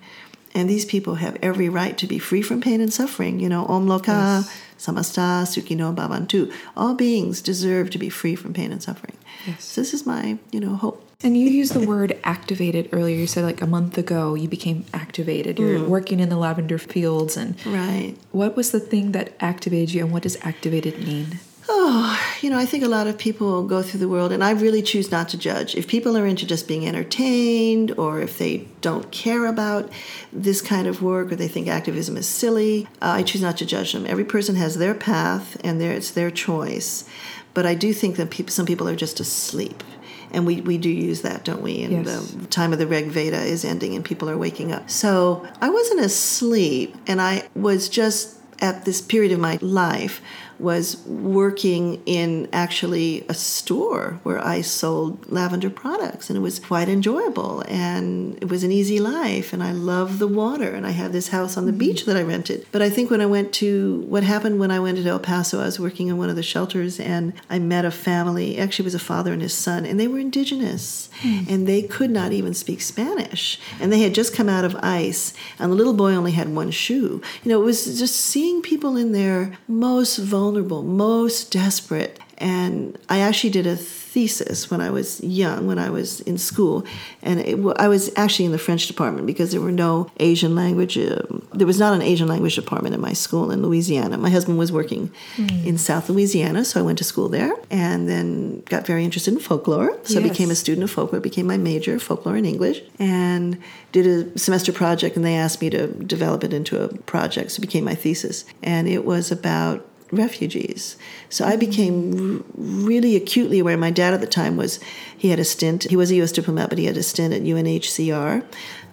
[0.56, 3.40] And these people have every right to be free from pain and suffering.
[3.40, 4.62] You know, Om Loka, yes.
[4.78, 6.52] Samasta, Sukhino Bhavantu.
[6.76, 9.18] All beings deserve to be free from pain and suffering.
[9.46, 9.64] Yes.
[9.64, 11.04] So this is my, you know, hope.
[11.24, 13.18] And you used the word activated earlier.
[13.18, 15.58] You said like a month ago you became activated.
[15.58, 15.88] You're mm.
[15.88, 18.16] working in the lavender fields and Right.
[18.32, 21.40] What was the thing that activated you and what does activated mean?
[21.70, 24.52] Oh, you know, I think a lot of people go through the world, and I
[24.52, 25.76] really choose not to judge.
[25.76, 29.92] If people are into just being entertained, or if they don't care about
[30.32, 33.66] this kind of work, or they think activism is silly, uh, I choose not to
[33.66, 34.06] judge them.
[34.08, 37.08] Every person has their path, and their, it's their choice.
[37.54, 39.84] But I do think that people, some people are just asleep.
[40.32, 41.84] And we, we do use that, don't we?
[41.84, 42.32] And yes.
[42.32, 44.90] the time of the Rig Veda is ending and people are waking up.
[44.90, 50.22] So I wasn't asleep, and I was just at this period of my life
[50.60, 56.90] was working in actually a store where I sold lavender products, and it was quite
[56.90, 57.64] enjoyable.
[57.68, 60.72] And it was an easy life, and I love the water.
[60.72, 61.80] And I had this house on the mm-hmm.
[61.80, 62.66] beach that I rented.
[62.72, 65.62] But I think when I went to what happened when I went to El Paso,
[65.62, 68.58] I was working in one of the shelters, and I met a family.
[68.58, 71.48] Actually, it was a father and his son, and they were indigenous, mm.
[71.50, 75.34] and they could not even speak Spanish, and they had just come out of ICE,
[75.60, 77.22] and the little boy only had one shoe.
[77.44, 82.98] You know, it was just seeing people in their most vulnerable vulnerable, most desperate, And
[83.10, 86.86] I actually did a thesis when I was young, when I was in school,
[87.24, 91.00] and it, I was actually in the French department because there were no Asian language.
[91.00, 91.22] Uh,
[91.54, 94.20] there was not an Asian language department in my school in Louisiana.
[94.20, 95.66] My husband was working mm.
[95.66, 99.40] in South Louisiana, so I went to school there, and then got very interested in
[99.40, 99.98] folklore.
[100.04, 100.26] So yes.
[100.26, 101.22] I became a student of folklore.
[101.22, 103.58] Became my major, folklore and English, and
[103.92, 107.54] did a semester project, and they asked me to develop it into a project.
[107.54, 110.98] So it became my thesis, and it was about refugees.
[111.30, 113.78] So I became r- really acutely aware.
[113.78, 114.80] My dad at the time was,
[115.18, 116.32] he had a stint, he was a U.S.
[116.32, 118.44] diplomat, but he had a stint at UNHCR,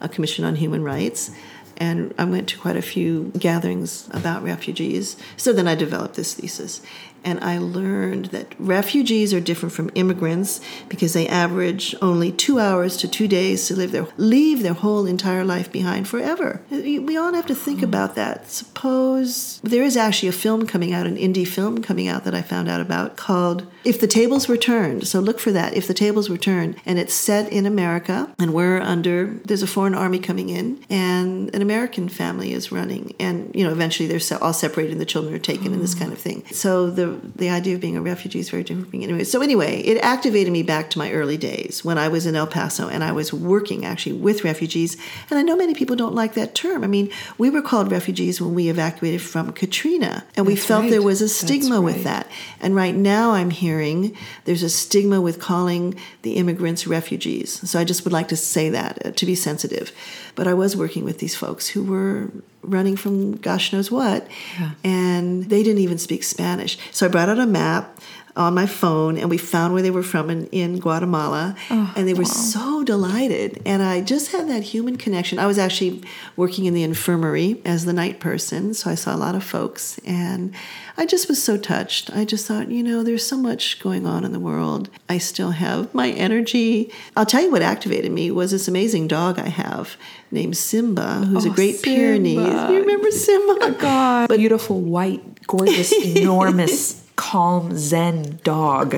[0.01, 1.31] a Commission on Human Rights.
[1.77, 5.17] And I went to quite a few gatherings about refugees.
[5.35, 6.81] So then I developed this thesis
[7.25, 12.95] and I learned that refugees are different from immigrants because they average only two hours
[12.97, 16.61] to two days to live their leave their whole entire life behind forever.
[16.69, 17.85] We all have to think hmm.
[17.85, 18.49] about that.
[18.49, 22.41] Suppose there is actually a film coming out, an indie film coming out that I
[22.41, 25.07] found out about called If the Tables Were Turned.
[25.07, 25.73] So look for that.
[25.73, 29.67] If the Tables Were Turned, and it's set in America, and we're under there's a
[29.67, 34.21] foreign army coming in, and an American family is running, and you know eventually they're
[34.41, 35.99] all separated, and the children are taken, and this hmm.
[35.99, 36.45] kind of thing.
[36.51, 39.23] So the the idea of being a refugee is very different from being anyway.
[39.23, 42.47] So anyway, it activated me back to my early days when I was in El
[42.47, 44.97] Paso and I was working actually with refugees.
[45.29, 46.83] And I know many people don't like that term.
[46.83, 50.91] I mean, we were called refugees when we evacuated from Katrina, and we felt right.
[50.91, 51.83] there was a stigma right.
[51.83, 52.27] with that.
[52.59, 57.69] And right now, I'm hearing there's a stigma with calling the immigrants refugees.
[57.69, 59.91] So I just would like to say that uh, to be sensitive.
[60.35, 62.29] But I was working with these folks who were
[62.65, 64.27] running from gosh knows what,
[64.59, 64.71] yeah.
[64.83, 66.77] and they didn't even speak Spanish.
[66.91, 67.99] So I brought out a map
[68.35, 72.07] on my phone and we found where they were from in, in Guatemala oh, and
[72.07, 72.29] they were wow.
[72.29, 73.61] so delighted.
[73.65, 75.39] And i just had that human connection.
[75.39, 76.03] I was actually
[76.35, 79.99] working in the infirmary as the night person so i saw a lot of folks
[79.99, 80.53] and
[80.97, 82.09] i just was so touched.
[82.11, 84.89] I just thought you know there's so much going on in the world.
[85.07, 86.91] I still have my energy.
[87.15, 89.95] I'll tell you what activated me was this amazing dog i have
[90.31, 92.01] named simba who's oh, a great simba.
[92.01, 93.57] pyrenees you remember simba?
[93.61, 94.27] Oh, god.
[94.27, 98.95] But, beautiful white gorgeous enormous calm Zen dog.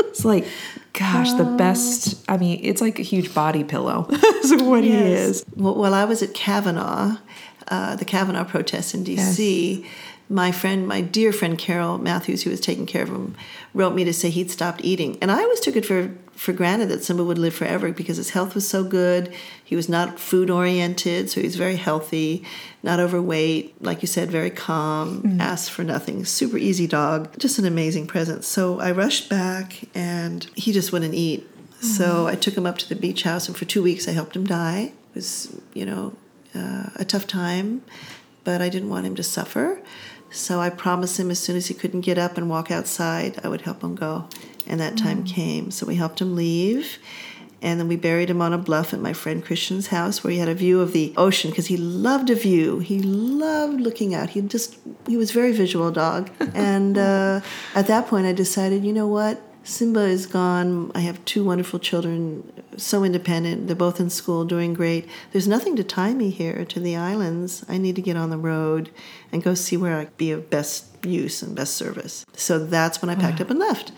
[0.00, 0.46] it's like,
[0.92, 2.22] gosh, the best.
[2.28, 4.06] I mean, it's like a huge body pillow.
[4.10, 4.92] That's what yes.
[4.92, 5.46] he is.
[5.56, 7.16] Well, while I was at Kavanaugh,
[7.68, 9.90] uh, the Kavanaugh protests in D.C., yes.
[10.32, 13.36] My friend, my dear friend Carol Matthews, who was taking care of him,
[13.74, 16.88] wrote me to say he'd stopped eating, and I always took it for for granted
[16.88, 19.32] that Simba would live forever because his health was so good.
[19.62, 22.42] He was not food oriented, so he was very healthy,
[22.82, 25.40] not overweight, like you said, very calm, mm.
[25.40, 28.46] asked for nothing, super easy dog, just an amazing presence.
[28.48, 31.46] So I rushed back and he just wouldn't eat.
[31.80, 31.84] Mm.
[31.84, 34.34] So I took him up to the beach house and for two weeks I helped
[34.34, 34.92] him die.
[35.10, 36.16] It was, you know,
[36.54, 37.82] uh, a tough time,
[38.42, 39.80] but I didn't want him to suffer.
[40.32, 43.48] So I promised him as soon as he couldn't get up and walk outside, I
[43.48, 44.28] would help him go.
[44.66, 45.26] And that time mm.
[45.26, 45.70] came.
[45.70, 46.98] So we helped him leave.
[47.60, 50.38] And then we buried him on a bluff at my friend Christian's house where he
[50.38, 52.80] had a view of the ocean because he loved a view.
[52.80, 54.30] He loved looking out.
[54.30, 56.30] He just, he was very visual dog.
[56.54, 57.40] and uh,
[57.76, 59.40] at that point, I decided, you know what?
[59.62, 60.90] Simba is gone.
[60.94, 63.66] I have two wonderful children, so independent.
[63.66, 65.08] They're both in school, doing great.
[65.32, 67.64] There's nothing to tie me here to the islands.
[67.68, 68.90] I need to get on the road
[69.30, 72.24] and go see where I can be of best use and best service.
[72.34, 73.92] So that's when I packed up and left.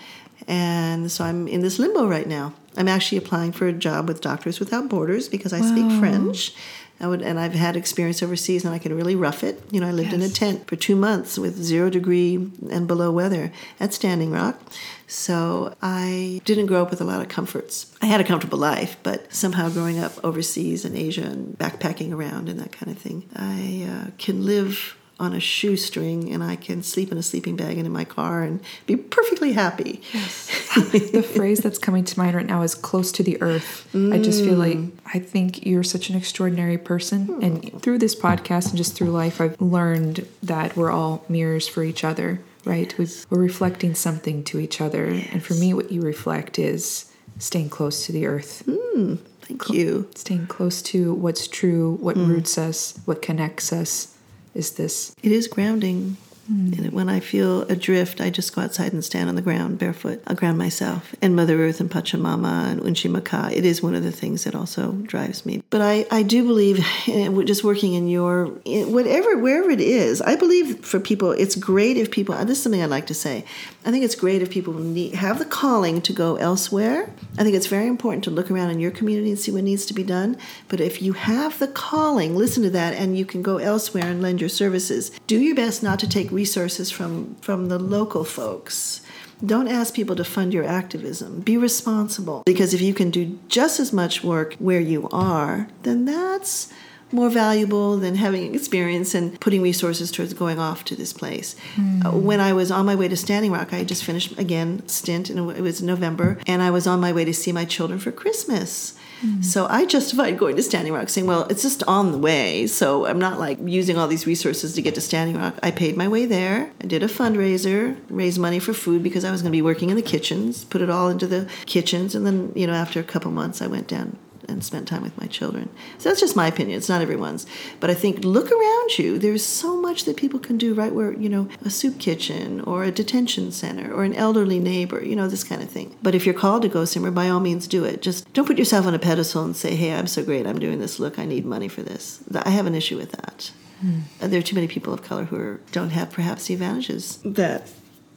[0.47, 2.55] And so I'm in this limbo right now.
[2.77, 5.69] I'm actually applying for a job with Doctors Without Borders because I wow.
[5.69, 6.55] speak French.
[7.01, 9.61] I would, and I've had experience overseas, and I can really rough it.
[9.71, 10.15] You know, I lived yes.
[10.15, 12.37] in a tent for two months with zero degree
[12.71, 14.61] and below weather at Standing Rock.
[15.07, 17.95] So I didn't grow up with a lot of comforts.
[18.01, 22.49] I had a comfortable life, but somehow growing up overseas in Asia and backpacking around
[22.49, 26.83] and that kind of thing, I uh, can live on a shoestring and I can
[26.83, 30.03] sleep in a sleeping bag and in my car and be perfectly happy.
[30.13, 30.47] Yes.
[31.13, 33.89] the phrase that's coming to mind right now is close to the earth.
[33.93, 34.13] Mm.
[34.13, 37.29] I just feel like I think you're such an extraordinary person.
[37.29, 37.43] Mm.
[37.43, 41.85] And through this podcast and just through life, I've learned that we're all mirrors for
[41.85, 42.93] each other, right?
[42.99, 43.25] Yes.
[43.31, 45.13] We're reflecting something to each other.
[45.13, 45.29] Yes.
[45.33, 48.65] And for me, what you reflect is staying close to the earth.
[48.67, 49.19] Mm.
[49.43, 50.09] Thank you.
[50.17, 52.27] Staying close to what's true, what mm.
[52.27, 54.14] roots us, what connects us
[54.55, 55.15] is this.
[55.23, 56.17] It is grounding.
[56.51, 56.79] Mm.
[56.79, 60.23] And when I feel adrift, I just go outside and stand on the ground barefoot.
[60.27, 61.15] I'll ground myself.
[61.23, 64.93] And Mother Earth and Pachamama and Unchimaka, it is one of the things that also
[64.93, 65.63] drives me.
[65.71, 66.79] But I, I do believe,
[67.09, 71.57] eh, just working in your, eh, whatever, wherever it is, I believe for people, it's
[71.57, 73.45] great if people, this is something I'd like to say.
[73.87, 77.11] I think it's great if people need, have the calling to go elsewhere.
[77.39, 79.87] I think it's very important to look around in your community and see what needs
[79.87, 80.37] to be done.
[80.69, 84.23] But if you have the calling, listen to that, and you can go elsewhere and
[84.23, 85.11] lend your services.
[85.27, 89.01] Do your best not to take resources from from the local folks
[89.45, 91.41] Don't ask people to fund your activism.
[91.41, 92.43] Be responsible.
[92.47, 96.73] Because if you can do just as much work where you are, then that's
[97.13, 101.55] more valuable than having experience and putting resources towards going off to this place.
[101.77, 102.23] Mm.
[102.23, 105.51] When I was on my way to Standing Rock, I just finished again stint, and
[105.51, 108.95] it was November, and I was on my way to see my children for Christmas.
[109.25, 109.45] Mm.
[109.45, 113.07] So I justified going to Standing Rock, saying, "Well, it's just on the way, so
[113.07, 115.55] I'm not like using all these resources to get to Standing Rock.
[115.63, 116.71] I paid my way there.
[116.83, 119.91] I did a fundraiser, raised money for food because I was going to be working
[119.91, 120.65] in the kitchens.
[120.65, 123.67] Put it all into the kitchens, and then you know after a couple months, I
[123.67, 125.69] went down and spent time with my children.
[125.99, 126.77] So that's just my opinion.
[126.79, 127.47] It's not everyone's.
[127.81, 129.19] But I think look around you.
[129.19, 132.85] There's so much that people can do right where, you know, a soup kitchen or
[132.85, 135.97] a detention center or an elderly neighbor, you know, this kind of thing.
[136.03, 138.03] But if you're called to go somewhere, by all means do it.
[138.03, 140.47] Just don't put yourself on a pedestal and say, hey, I'm so great.
[140.47, 140.99] I'm doing this.
[140.99, 142.23] Look, I need money for this.
[142.35, 143.53] I have an issue with that.
[143.81, 144.01] Hmm.
[144.21, 147.71] There are too many people of color who are, don't have perhaps the advantages that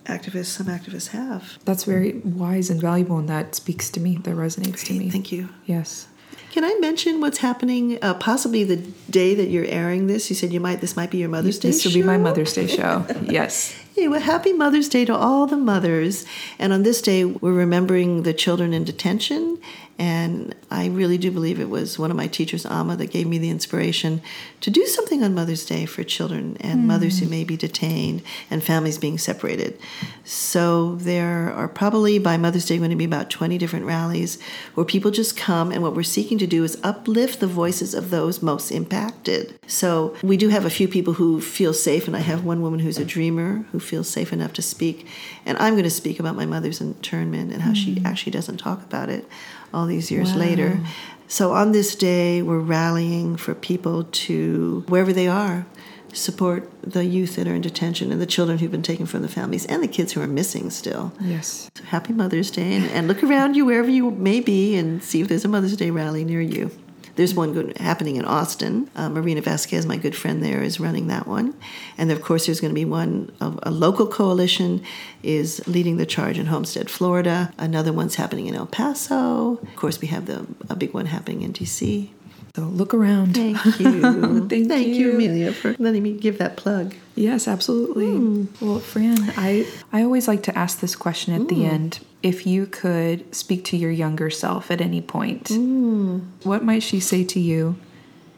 [0.05, 1.57] activists, some activists have.
[1.65, 4.17] That's very wise and valuable, and that speaks to me.
[4.17, 5.09] That resonates to me.
[5.09, 5.49] Thank you.
[5.65, 6.07] Yes.
[6.51, 7.99] Can I mention what's happening?
[8.01, 8.77] Uh, possibly the
[9.09, 10.29] day that you're airing this.
[10.29, 10.81] You said you might.
[10.81, 11.69] This might be your Mother's Day.
[11.69, 13.05] This will be my Mother's Day show.
[13.23, 13.75] yes.
[13.95, 16.25] Hey, well, happy Mother's Day to all the mothers.
[16.59, 19.59] And on this day, we're remembering the children in detention
[19.99, 23.39] and I really do believe it was one of my teachers, Amma, that gave me
[23.39, 24.21] the inspiration
[24.61, 26.85] to do something on Mother's Day for children and mm.
[26.85, 29.79] mothers who may be detained and families being separated.
[30.23, 34.39] So there are probably by Mother's Day going to be about 20 different rallies
[34.75, 38.11] where people just come, and what we're seeking to do is uplift the voices of
[38.11, 39.57] those most impacted.
[39.65, 42.81] So we do have a few people who feel safe, and I have one woman
[42.81, 45.07] who's a dreamer who feels safe enough to speak.
[45.45, 47.75] And I'm going to speak about my mother's internment and how mm.
[47.75, 49.25] she actually doesn't talk about it
[49.73, 50.39] all these years wow.
[50.39, 50.79] later.
[51.27, 55.65] So on this day, we're rallying for people to, wherever they are,
[56.13, 59.27] support the youth that are in detention and the children who've been taken from the
[59.27, 61.11] families and the kids who are missing still.
[61.19, 61.69] Yes.
[61.75, 65.21] So happy Mother's Day and, and look around you wherever you may be and see
[65.21, 66.71] if there's a Mother's Day rally near you.
[67.17, 68.91] There's one good, happening in Austin.
[68.95, 71.55] Uh, Marina Vasquez, my good friend there, is running that one.
[71.97, 74.83] And of course, there's going to be one, a local coalition
[75.23, 77.51] is leading the charge in Homestead, Florida.
[77.57, 79.57] Another one's happening in El Paso.
[79.57, 82.11] Of course, we have the, a big one happening in DC.
[82.57, 83.35] So look around.
[83.35, 84.47] Thank you.
[84.49, 84.95] Thank, Thank you.
[84.95, 85.13] you.
[85.13, 86.95] Amelia, for letting me give that plug.
[87.13, 88.07] Yes, absolutely.
[88.07, 88.47] Mm.
[88.59, 91.49] Well, Fran, I, I always like to ask this question at mm.
[91.49, 91.99] the end.
[92.23, 96.25] If you could speak to your younger self at any point, mm.
[96.41, 97.75] what might she say to you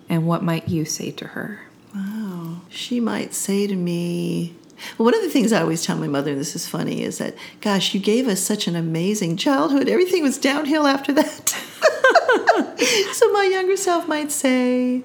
[0.10, 1.62] and what might you say to her?
[1.96, 2.60] Wow.
[2.68, 4.54] She might say to me,
[4.98, 7.20] well, one of the things I always tell my mother, and this is funny, is
[7.20, 9.88] that, gosh, you gave us such an amazing childhood.
[9.88, 11.58] Everything was downhill after that.
[13.14, 15.04] so my younger self might say,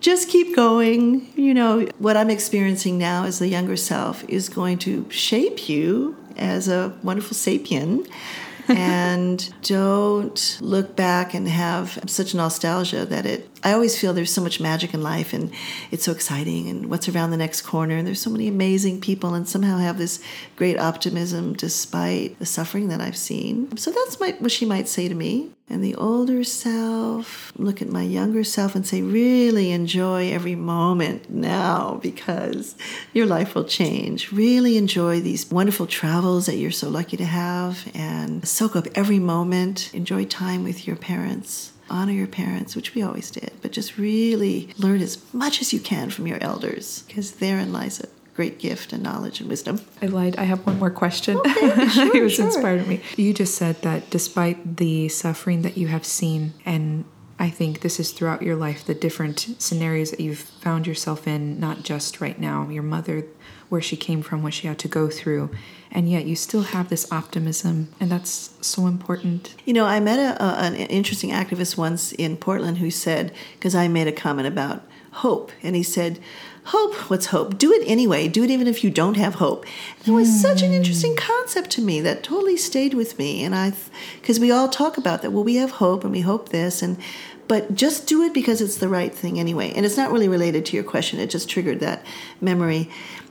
[0.00, 1.32] just keep going.
[1.34, 6.16] You know, what I'm experiencing now as the younger self is going to shape you
[6.36, 8.08] as a wonderful sapien
[8.68, 14.42] and don't look back and have such nostalgia that it I always feel there's so
[14.42, 15.50] much magic in life and
[15.90, 19.34] it's so exciting and what's around the next corner and there's so many amazing people
[19.34, 20.22] and somehow have this
[20.56, 23.76] great optimism despite the suffering that I've seen.
[23.76, 25.50] So that's my, what she might say to me.
[25.68, 31.28] And the older self, look at my younger self and say, really enjoy every moment
[31.28, 32.76] now because
[33.12, 34.30] your life will change.
[34.30, 39.18] Really enjoy these wonderful travels that you're so lucky to have and soak up every
[39.18, 39.92] moment.
[39.92, 44.70] Enjoy time with your parents honor your parents, which we always did, but just really
[44.78, 48.92] learn as much as you can from your elders because therein lies a great gift
[48.92, 49.80] and knowledge and wisdom.
[50.02, 50.36] I lied.
[50.36, 51.40] I have one more question.
[51.42, 52.46] Oh, okay, sure, it was sure.
[52.46, 53.00] inspired me.
[53.16, 57.04] You just said that despite the suffering that you have seen, and
[57.38, 61.60] I think this is throughout your life, the different scenarios that you've found yourself in,
[61.60, 63.26] not just right now, your mother,
[63.68, 65.50] where she came from, what she had to go through,
[65.90, 69.54] and yet you still have this optimism, and that's so important.
[69.64, 73.74] You know, I met a, a, an interesting activist once in Portland who said, because
[73.74, 74.82] I made a comment about
[75.16, 76.18] hope, and he said,
[76.66, 77.58] Hope, what's hope?
[77.58, 78.26] Do it anyway.
[78.26, 79.64] Do it even if you don't have hope.
[80.00, 80.42] And it was mm.
[80.42, 81.18] such an interesting hmm.
[81.18, 83.44] concept to me that totally stayed with me.
[83.44, 83.72] And I,
[84.20, 85.30] because we all talk about that.
[85.30, 86.98] Well, we have hope and we hope this, and
[87.46, 89.72] but just do it because it's the right thing anyway.
[89.76, 91.20] And it's not really related to your question.
[91.20, 92.04] It just triggered that
[92.40, 92.90] memory.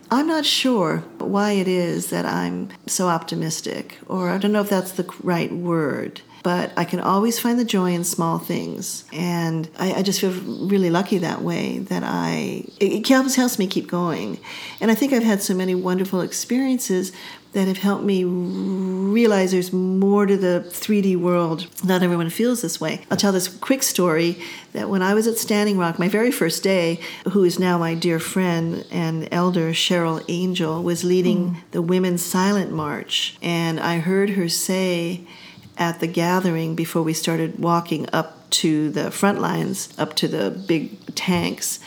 [0.10, 4.70] I'm not sure why it is that I'm so optimistic, or I don't know if
[4.70, 6.22] that's the right word.
[6.46, 9.04] But I can always find the joy in small things.
[9.12, 13.58] And I, I just feel really lucky that way that I, it, it helps, helps
[13.58, 14.38] me keep going.
[14.80, 17.12] And I think I've had so many wonderful experiences
[17.54, 21.66] that have helped me realize there's more to the 3D world.
[21.84, 23.02] Not everyone feels this way.
[23.10, 24.38] I'll tell this quick story
[24.74, 27.00] that when I was at Standing Rock, my very first day,
[27.32, 31.58] who is now my dear friend and elder, Cheryl Angel, was leading mm.
[31.72, 33.36] the Women's Silent March.
[33.42, 35.26] And I heard her say
[35.78, 40.50] at the gathering before we started walking up to the front lines, up to the
[40.52, 41.80] big tanks,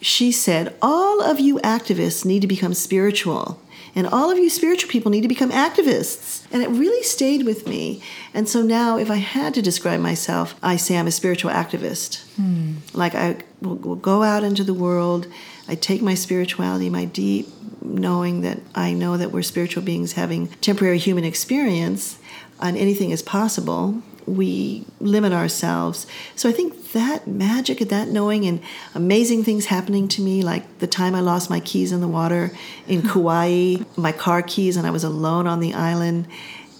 [0.00, 3.60] she said, All of you activists need to become spiritual.
[3.94, 6.46] And all of you spiritual people need to become activists.
[6.50, 8.02] And it really stayed with me.
[8.32, 12.22] And so now, if I had to describe myself, I say I'm a spiritual activist.
[12.36, 12.76] Hmm.
[12.94, 15.26] Like I will, will go out into the world,
[15.68, 17.48] I take my spirituality, my deep
[17.84, 22.18] knowing that I know that we're spiritual beings having temporary human experience,
[22.60, 26.06] and anything is possible we limit ourselves.
[26.36, 28.60] So I think that magic and that knowing and
[28.94, 32.52] amazing things happening to me, like the time I lost my keys in the water
[32.86, 36.26] in Kauai, my car keys, and I was alone on the island.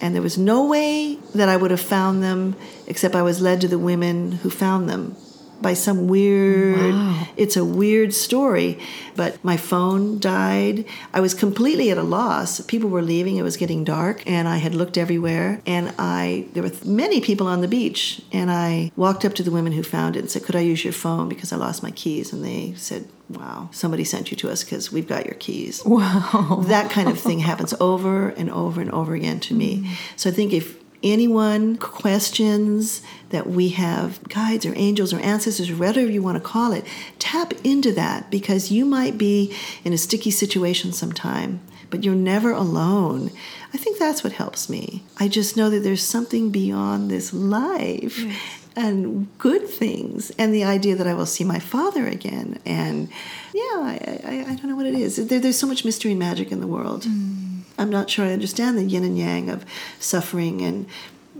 [0.01, 2.57] And there was no way that I would have found them
[2.87, 5.16] except I was led to the women who found them
[5.63, 7.27] by some weird wow.
[7.37, 8.79] it's a weird story
[9.15, 10.87] but my phone died.
[11.13, 12.61] I was completely at a loss.
[12.63, 16.63] People were leaving it was getting dark and i had looked everywhere and i there
[16.63, 20.17] were many people on the beach and i walked up to the women who found
[20.17, 21.29] it and said could i use your phone?
[21.29, 24.93] Because i lost my keys and they said wow somebody sent you to us because
[24.93, 25.83] we've got your keys.
[25.85, 26.65] Wow.
[26.69, 29.83] That kind of thing happens over and over and over again to me.
[29.83, 29.97] Mm.
[30.17, 35.76] so i think if anyone questions that we have guides or angels or ancestors or
[35.76, 36.84] whatever you want to call it,
[37.18, 42.53] tap into that because you might be in a sticky situation sometime, but you're never
[42.53, 43.30] alone.
[43.74, 45.03] I think that's what helps me.
[45.18, 48.18] I just know that there's something beyond this life.
[48.18, 48.59] Yes.
[48.74, 53.11] And good things, and the idea that I will see my father again, and
[53.53, 55.16] yeah, I, I, I don't know what it is.
[55.16, 57.03] There, there's so much mystery and magic in the world.
[57.03, 57.41] Mm.
[57.79, 59.64] I'm not sure I understand the yin and yang of
[59.99, 60.87] suffering and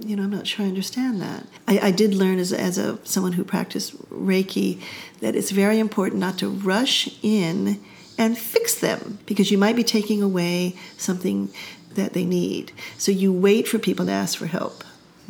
[0.01, 1.47] you know, I'm not sure I understand that.
[1.68, 4.80] I, I did learn as, as a someone who practiced Reiki
[5.20, 7.80] that it's very important not to rush in
[8.18, 11.51] and fix them because you might be taking away something
[11.95, 12.72] that they need.
[12.99, 14.83] So you wait for people to ask for help.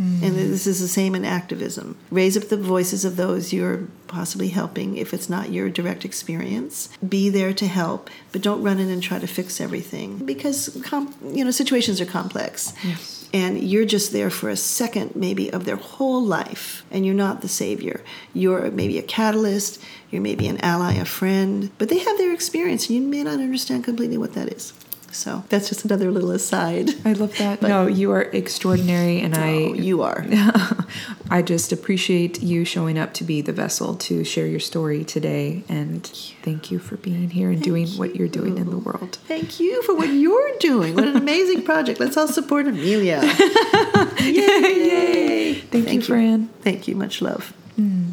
[0.02, 0.22] Mm.
[0.22, 1.96] And this is the same in activism.
[2.10, 6.88] Raise up the voices of those you're possibly helping if it's not your direct experience.
[7.06, 11.14] Be there to help, but don't run in and try to fix everything because com-
[11.24, 12.72] you know situations are complex.
[12.84, 13.28] Yes.
[13.34, 17.40] And you're just there for a second, maybe, of their whole life, and you're not
[17.40, 18.02] the savior.
[18.34, 19.80] You're maybe a catalyst,
[20.10, 23.40] you're maybe an ally, a friend, but they have their experience, and you may not
[23.40, 24.74] understand completely what that is.
[25.12, 26.90] So that's just another little aside.
[27.04, 27.60] I love that.
[27.60, 29.58] But, no, you are extraordinary, and I.
[29.58, 30.24] You are.
[31.30, 35.64] I just appreciate you showing up to be the vessel to share your story today,
[35.68, 36.06] and
[36.42, 37.98] thank you for being here and thank doing you.
[37.98, 39.18] what you're doing in the world.
[39.26, 40.94] Thank you for what you're doing.
[40.94, 42.00] What an amazing project!
[42.00, 43.20] Let's all support Amelia.
[44.20, 44.32] Yay!
[44.32, 45.54] Yay!
[45.54, 46.48] Thank, thank you, you, Fran.
[46.62, 46.96] Thank you.
[46.96, 47.52] Much love.
[47.78, 48.12] Mm.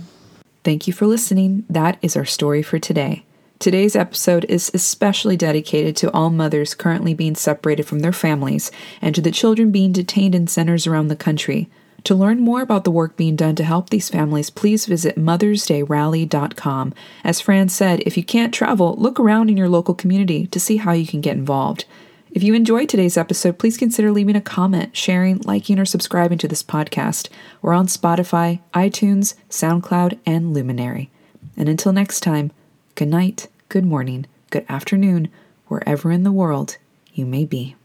[0.63, 1.65] Thank you for listening.
[1.69, 3.23] That is our story for today.
[3.59, 9.13] Today's episode is especially dedicated to all mothers currently being separated from their families and
[9.13, 11.69] to the children being detained in centers around the country.
[12.05, 16.93] To learn more about the work being done to help these families, please visit mothersdayrally.com.
[17.25, 20.77] As Fran said, if you can't travel, look around in your local community to see
[20.77, 21.83] how you can get involved.
[22.31, 26.47] If you enjoyed today's episode, please consider leaving a comment, sharing, liking, or subscribing to
[26.47, 27.27] this podcast.
[27.61, 31.09] We're on Spotify, iTunes, SoundCloud, and Luminary.
[31.57, 32.51] And until next time,
[32.95, 35.29] good night, good morning, good afternoon,
[35.67, 36.77] wherever in the world
[37.13, 37.75] you may be.